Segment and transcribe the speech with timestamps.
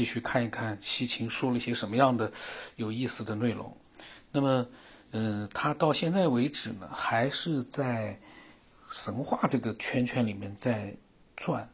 [0.00, 2.32] 继续看一看西秦说了一些什么样的
[2.76, 3.76] 有意思的内容。
[4.32, 4.66] 那么，
[5.10, 8.18] 嗯，他到现在为止呢，还是在
[8.90, 10.96] 神话这个圈圈里面在
[11.36, 11.68] 转。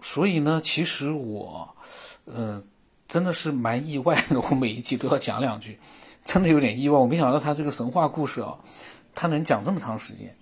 [0.00, 1.76] 所以呢，其实我，
[2.24, 2.64] 嗯，
[3.06, 4.40] 真的是蛮意外的。
[4.40, 5.78] 我每一集都要讲两句，
[6.24, 6.98] 真的有点意外。
[6.98, 8.58] 我没想到他这个神话故事啊，
[9.14, 10.34] 他能讲这么长时间。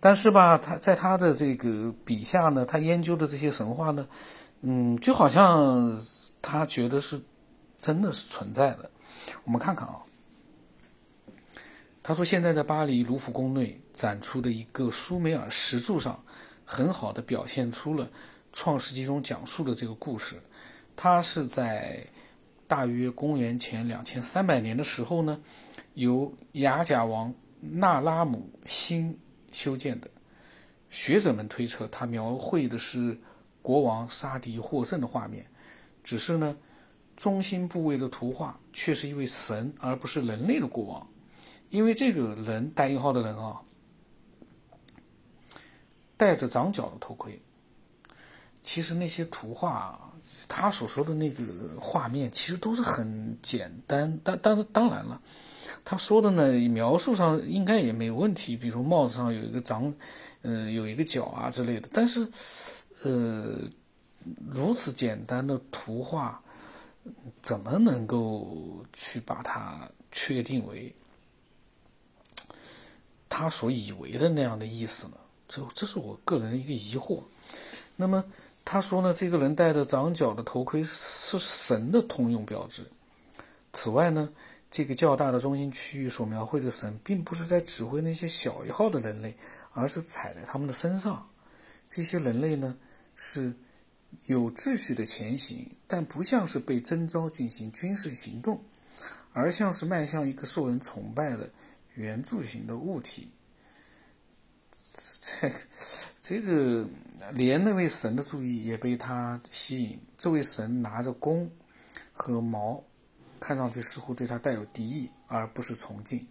[0.00, 4.08] 但是吧，他在他的这个笔下呢，他研究的这些神话呢，
[4.60, 6.02] 嗯，就好像
[6.42, 7.20] 他觉得是
[7.78, 8.90] 真的是存在的。
[9.44, 9.96] 我们看看啊。
[12.02, 16.18] 他说：“现在在巴黎卢浮宫内展出的一个苏美尔石柱上，
[16.64, 18.06] 很好的表现出了
[18.50, 20.36] 《创世纪》中讲述的这个故事。
[20.96, 22.06] 它是在
[22.66, 25.38] 大约公元前两千三百年的时候呢，
[25.92, 29.18] 由雅甲王纳拉姆新
[29.52, 30.10] 修建的。
[30.88, 33.18] 学者们推测，它描绘的是
[33.68, 35.44] 国王杀敌获胜的画面。
[36.02, 36.56] 只是呢，
[37.16, 41.06] 中心部位的图画却是一位神，而不是人类的国王。”
[41.68, 43.60] 因为这个人带引号的人啊，
[46.16, 47.42] 戴着长角的头盔。
[48.62, 50.12] 其实那些图画，
[50.48, 51.42] 他所说的那个
[51.78, 54.18] 画面，其实都是很简单。
[54.24, 55.20] 当当当然了，
[55.84, 58.56] 他说的呢，描述上应该也没有问题。
[58.56, 59.92] 比如帽子上有一个长，
[60.40, 61.90] 嗯，有一个角啊之类的。
[61.92, 62.26] 但是，
[63.02, 63.60] 呃，
[64.50, 66.42] 如此简单的图画，
[67.40, 70.94] 怎么能够去把它确定为？
[73.28, 75.14] 他所以为的那样的意思呢？
[75.46, 77.22] 这这是我个人的一个疑惑。
[77.94, 78.24] 那么
[78.64, 82.84] 他说呢，这个人戴着长角的头盔是神的通用标志。
[83.72, 84.28] 此外呢，
[84.70, 89.36] 这个较大的中心区域所描绘的神，并不是在指挥那些小一号的人类，
[89.72, 91.26] 而是踩在他们的身上。
[91.88, 92.76] 这些人类呢，
[93.18, 93.52] 是
[94.24, 98.64] 有秩序的前行，但不像是被征召进行军事行动，
[99.34, 101.50] 而像是迈向一个受人崇拜的。
[101.94, 103.28] 圆柱形的物体，
[105.20, 105.56] 这个
[106.20, 106.88] 这个
[107.32, 109.98] 连那位神的注意也被他吸引。
[110.16, 111.50] 这位神拿着弓
[112.12, 112.84] 和矛，
[113.40, 116.24] 看上去似乎对他带有敌意，而不是崇敬。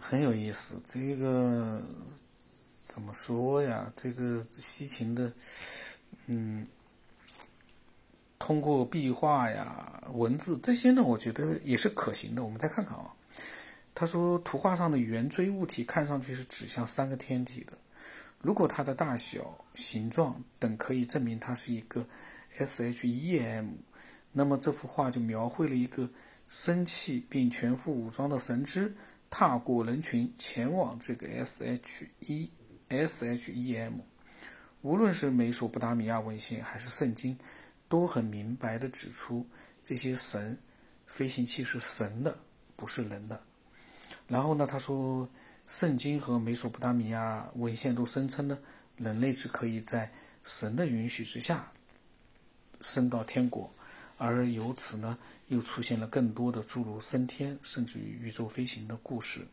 [0.00, 0.80] 很有意思。
[0.86, 1.84] 这个
[2.92, 3.90] 怎么说呀？
[3.96, 5.32] 这个西秦的，
[6.26, 6.66] 嗯。
[8.38, 12.44] 通过壁画呀、文字这些呢，我觉得也是可行的。
[12.44, 13.14] 我们再看看啊，
[13.94, 17.72] 他说图画上的圆锥物体看上去是指向三个天体的。
[18.42, 22.04] 如果它的大小、形状等可以证明它是一个
[22.58, 23.68] SHEM，
[24.32, 26.10] 那么这幅画就描绘了一个
[26.48, 28.92] 生气并全副武装的神之
[29.30, 32.50] 踏过人群前往这个 SHE
[32.92, 33.94] SHEM。
[34.82, 37.36] 无论是美索不达米亚文献还是圣经。
[37.88, 39.46] 都很明白地指出，
[39.84, 40.56] 这些神
[41.06, 42.38] 飞行器是神的，
[42.74, 43.38] 不是人的。
[44.26, 45.28] 然后呢，他说，
[45.66, 48.58] 圣经和美索不达米亚文献都声称呢，
[48.96, 50.10] 人类只可以在
[50.42, 51.70] 神的允许之下
[52.80, 53.70] 升到天国，
[54.16, 59.46] 而由此呢，又出现了更多的诸如升天，甚至于宇宙飞行的故事。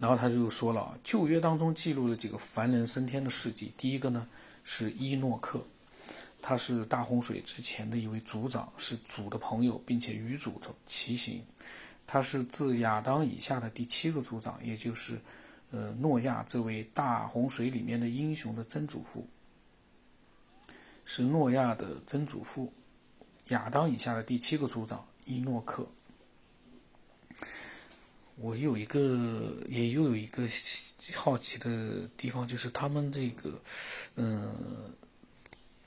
[0.00, 3.70] 然后他就说了，旧约当中记录了几个凡人升天的事迹。
[3.76, 4.26] 第一个呢，
[4.64, 5.62] 是伊诺克。
[6.42, 11.44] 他是大洪水之前的一位族长，是主的朋友，并且与主骑行。
[12.06, 15.20] 他是自亚当以下的第七个族长，也就是，
[15.70, 19.28] 呃，诺亚这位大洪水里面的英雄的曾祖父，
[21.04, 22.72] 是诺亚的曾祖父，
[23.48, 25.86] 亚当以下的第七个族长伊诺克。
[28.40, 30.42] 我有一个，也又有一个
[31.14, 33.60] 好奇的地方，就是他们这个，
[34.16, 34.54] 嗯。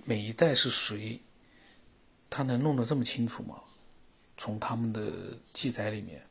[0.05, 1.17] 每一代是谁？
[2.29, 3.55] 他能弄得这么清楚吗？
[4.37, 5.13] 从他们的
[5.53, 6.21] 记载里面，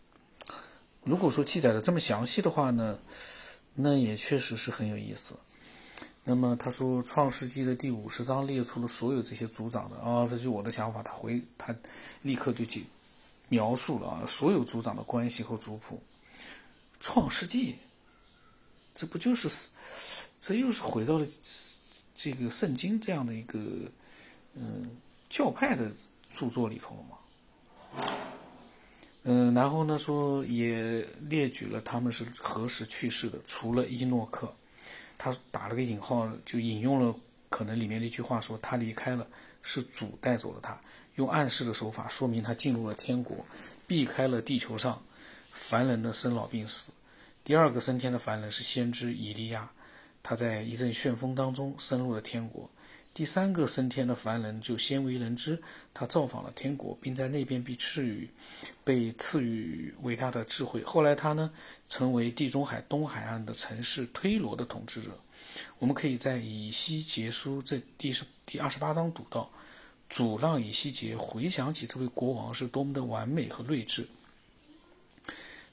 [1.02, 2.98] 如果说记载的这么详细的话呢，
[3.74, 5.36] 那也确实是很有意思。
[6.24, 11.02] 那么他说，《创世纪》的第五十章列出了所有这些族长的啊，这就我的想法。
[11.02, 11.74] 他回他
[12.20, 12.84] 立刻就记
[13.48, 15.96] 描述了啊，所有族长的关系和族谱，
[17.02, 17.72] 《创世纪》
[18.94, 19.50] 这不就是
[20.40, 21.26] 这又是回到了。
[22.14, 23.58] 这个圣经这样的一个
[24.54, 24.96] 嗯
[25.28, 25.90] 教派的
[26.32, 28.14] 著作里头了吗，
[29.24, 34.54] 嗯，然后呢说也列举了他们是何时去世的，除了伊诺克，
[35.18, 37.12] 他打了个引号，就引用了
[37.48, 39.26] 可能里面的一句话说他离开了，
[39.62, 40.80] 是主带走了他，
[41.16, 43.44] 用暗示的手法说明他进入了天国，
[43.88, 45.02] 避开了地球上
[45.52, 46.90] 凡人的生老病死。
[47.44, 49.70] 第二个升天的凡人是先知以利亚。
[50.22, 52.68] 他在一阵旋风当中升入了天国。
[53.12, 55.60] 第三个升天的凡人就鲜为人知，
[55.92, 58.30] 他造访了天国，并在那边被赐予
[58.82, 60.82] 被赐予伟大的智慧。
[60.82, 61.52] 后来他呢，
[61.88, 65.10] 成为地中海东海岸的城市推罗的统治者。
[65.78, 69.50] 我们可以在以西结书这第十第二十八章读到，
[70.08, 74.06] 主让以西结回想起这位国王是多么的完美和睿智。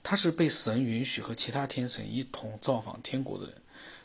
[0.03, 3.55] 他是被神允许和其他天神一同造访天国的人。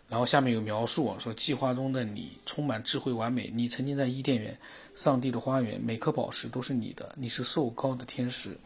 [0.07, 4.57] 然后下面有描述啊，说计划中的你充满智慧完美，你曾经在伊甸园，
[4.95, 8.57] 上帝的花园，每颗宝石都是你的，你是受高的天使，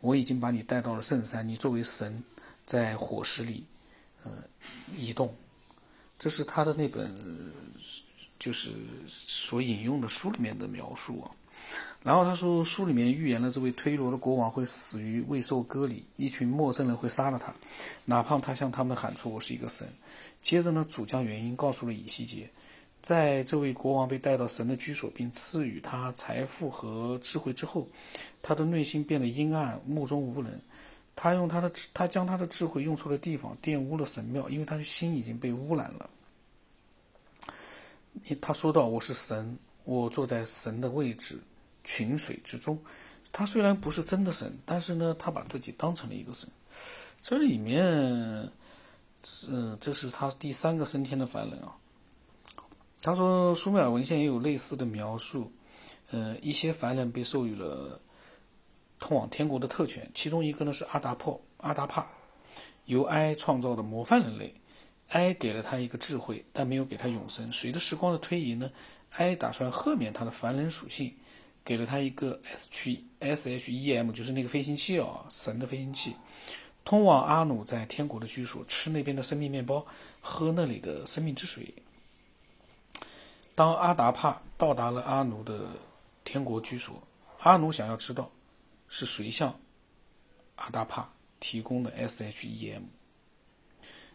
[0.00, 2.22] 我已经把你带到了圣山，你作为神，
[2.64, 3.64] 在火石里，
[4.22, 4.30] 呃，
[4.96, 5.34] 移动，
[6.16, 7.12] 这是他的那本，
[8.38, 8.70] 就是
[9.08, 11.30] 所引用的书里面的描述啊。
[12.02, 17.54] 然后他说，书里面预言了这位推罗的国王会死于未受割礼，一群陌生人会杀了他，
[18.04, 19.88] 哪怕他向他们喊出我是一个神。
[20.42, 22.50] 接着呢，主将原因告诉了以西结，
[23.00, 27.88] 在这位国王被带到神的居所，并赐予他财富和智慧之后，
[28.42, 30.60] 他的内心变得阴暗，目中无人。
[31.16, 36.10] 他用他的他将他的智慧用错了地方，玷污了神庙，因为他的心已经被污染了。
[38.40, 41.38] 他说道：“我是神，我坐在神的位置，
[41.84, 42.78] 群水之中。
[43.32, 46.48] 他虽然不是真的神，但是呢，他把自己当成了一个神。
[47.22, 48.50] 这里面。”
[49.48, 51.74] 嗯，这是他第三个升天的凡人啊。
[53.00, 55.50] 他说，苏美尔文献也有类似的描述。
[56.10, 57.98] 呃，一些凡人被授予了
[59.00, 62.06] 通往天国的特权，其中一个呢是阿达珀、阿达帕，
[62.84, 64.54] 由埃创造的模范人类。
[65.08, 67.50] 埃给了他一个智慧，但没有给他永生。
[67.50, 68.70] 随着时光的推移呢，
[69.12, 71.14] 埃打算赦免他的凡人属性，
[71.64, 76.14] 给了他一个 S H S H E M，就是那个飞行器啊，神的飞行器。
[76.84, 79.86] 通往阿努在天国的居所，吃那边的生命面包，
[80.20, 81.72] 喝那里的生命之水。
[83.54, 85.66] 当阿达帕到达了阿努的
[86.24, 87.02] 天国居所，
[87.38, 88.30] 阿努想要知道
[88.86, 89.58] 是谁向
[90.56, 91.10] 阿达帕
[91.40, 92.82] 提供的 SHEM。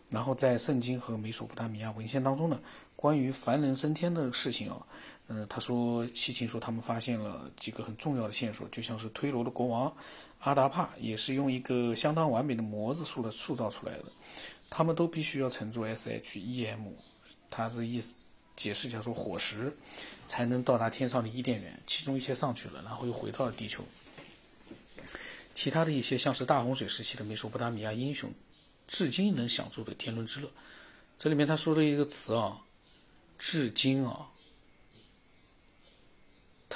[0.10, 2.60] 然后在圣经和美索不达米亚文献当中呢，
[2.96, 4.86] 关于凡人升天的事情啊。
[5.32, 9.96] 嗯，他说，西秦说他们发现了几个很重要的线索，就像是推罗的国王
[10.40, 14.06] 阿达帕也是用一个相当完美的模子塑的塑造出来的。
[14.72, 16.80] 他们都必须要乘坐 SHEM，
[17.48, 18.16] 他的意思
[18.56, 19.72] 解释一下说火石，
[20.28, 21.80] 才能到达天上的伊甸园。
[21.86, 23.84] 其中一些上去了，然后又回到了地球。
[25.54, 28.34] 其他的一些像是大洪水时期的美索不达米亚英雄，
[28.88, 30.50] 至今能享受的天伦之乐。
[31.20, 32.60] 这里面他说的一个词啊，
[33.38, 34.28] 至今啊。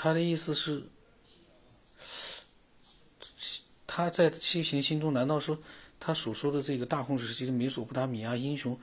[0.03, 0.83] 他的意思是，
[3.87, 5.57] 他在七行心中难道说，
[5.97, 8.77] 他所说的这个大洪水时期的美索不达米亚英雄，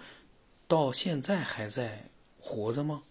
[0.67, 2.09] 到现在还在
[2.41, 3.03] 活着吗？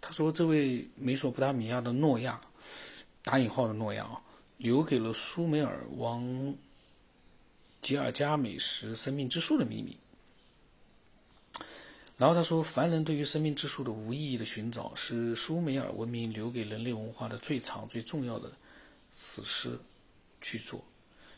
[0.00, 2.40] 他说，这位美索不达米亚的诺亚，
[3.22, 4.20] 打引号的诺亚啊，
[4.56, 6.56] 留给了苏美尔王
[7.80, 9.96] 吉尔加美什生命之树的秘密。
[12.22, 18.48] 然后他说：“凡人对于生命之树的无意义的寻找，是苏美尔文明留给人类文化的最长、最重要的
[19.12, 19.76] 史诗
[20.40, 20.84] 巨作。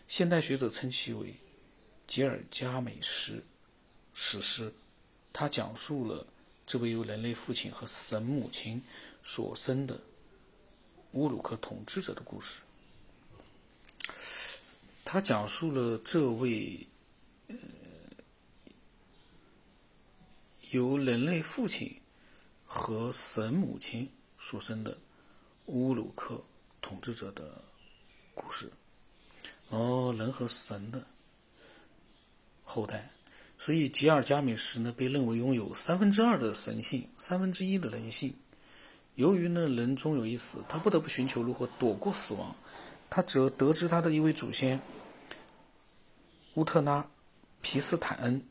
[0.09, 1.35] 现代学者称其为
[2.07, 3.43] 吉尔加美什
[4.13, 4.71] 史诗。
[5.33, 6.27] 它讲述了
[6.67, 8.79] 这位由人类父亲和神母亲
[9.23, 9.99] 所生的
[11.13, 12.61] 乌鲁克统治者的故事。
[15.03, 16.87] 他讲述了这位。”
[20.75, 22.01] 由人类父亲
[22.67, 24.99] 和神母亲所生的
[25.67, 26.43] 乌鲁克
[26.83, 27.63] 统治者的
[28.35, 28.73] 故事，
[29.69, 31.01] 哦，人和神的
[32.65, 33.09] 后代，
[33.57, 38.35] 所以吉尔加美什呢被认为拥有三分之二的神性，三分之一的人性。
[39.15, 42.53] 由于呢人终有一死，他不得不寻求如何躲过死亡。
[43.09, 44.81] 他则得知他的一位祖先
[46.55, 47.09] 乌特拉
[47.63, 48.45] 皮斯坦恩。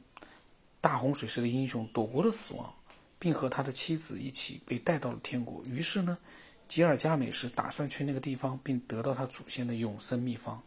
[0.84, 2.74] 大洪水时的英雄躲过了死亡，
[3.18, 5.64] 并和他的妻子一起被带到了天国。
[5.64, 6.18] 于是呢，
[6.68, 10.62] 吉尔加美什打算去那个地方，并得到他祖先的永生秘方。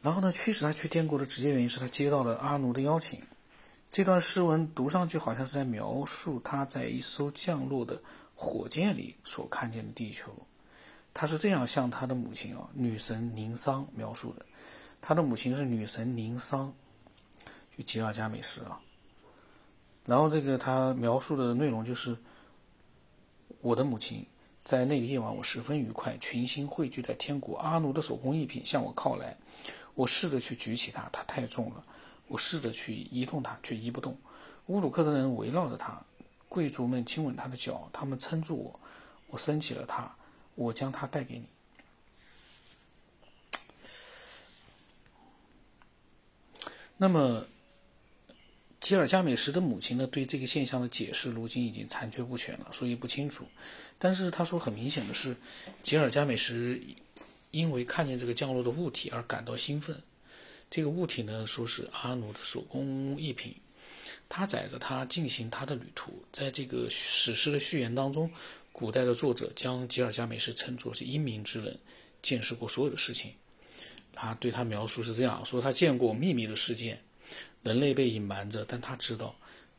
[0.00, 3.20] 然后呢，驱使他去天国的直接原因是他接到了阿努的邀请。
[3.90, 8.00] 这段诗文读上去好像是在描述他在一艘降落的
[8.36, 10.32] 火箭里所看见的地球。
[11.12, 14.46] 他是这样向他的母亲啊，女神宁桑描述的。
[15.00, 16.72] 他的母亲是女神宁桑。
[17.76, 18.80] 就吉尔加美什啊，
[20.04, 22.16] 然后这个他描述的内容就是，
[23.60, 24.26] 我的母亲
[24.62, 29.36] 在那个夜晚，我十分愉快，群星汇聚在天国，阿奴的手工艺品向我靠来，
[29.94, 31.82] 我试着去举起它，它太重了，
[32.28, 34.16] 我试着去移动它，却移不动。
[34.66, 36.04] 乌鲁克的人围绕着他，
[36.48, 38.80] 贵族们亲吻他的脚，他们撑住我，
[39.26, 40.14] 我升起了他，
[40.54, 41.48] 我将他带给你。
[46.96, 47.44] 那么，
[48.82, 50.08] 吉尔加美什的母亲呢？
[50.08, 53.46] 对这个现象的解释，如今已经残缺不全了，所以不清楚。
[53.96, 55.36] 但是他说，很明显的是，
[55.84, 56.80] 吉尔加美什
[57.52, 60.02] 因为看见这个降落的物体而感到兴奋。
[60.68, 63.54] 这个物体呢，说是阿努的手工艺品，
[64.28, 66.20] 他载着他进行他的旅途。
[66.32, 68.28] 在这个史诗的序言当中，
[68.72, 71.78] 古代的作者将吉尔加美什称作是英明之人，
[72.20, 73.32] 见识过所有的事情。
[74.12, 77.00] 他对他描述是这样说：他见过秘密的事件，
[77.62, 79.34] 人类被隐瞒着，但他知道。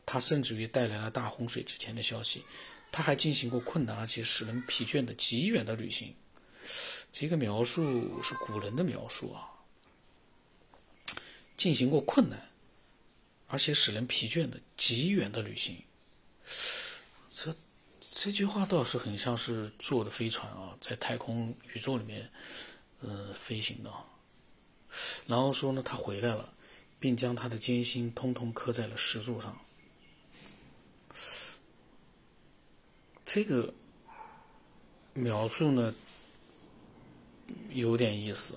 [0.06, 2.44] 他甚至于带来了大洪水之前的消息。
[2.92, 6.14] 他还进行过困难而且使人疲倦的极远的旅行。
[7.12, 9.50] 这个描述是古人的描述啊。
[11.56, 12.50] 进行过困难
[13.48, 15.82] 而且使人疲倦的极远的旅行。
[17.30, 17.56] 这
[18.12, 22.30] 这句话倒是很像是坐的飞船啊，在太空宇宙里面，
[23.00, 23.92] 呃，飞行的。
[25.26, 26.53] 然后说呢，他回来了，
[27.04, 29.60] 并将他的艰辛通通刻在了石柱上。
[33.26, 33.74] 这个
[35.14, 35.94] 描述呢，
[37.72, 38.56] 有点意思。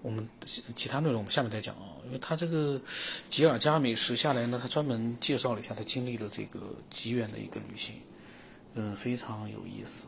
[0.00, 2.80] 我们其他内容我们下面再讲啊，因为他这个
[3.28, 8.00] 吉尔加美什下来呢，他专门介绍了一下他经历的这个极远的一个旅行，
[8.72, 10.06] 嗯，非常有意思。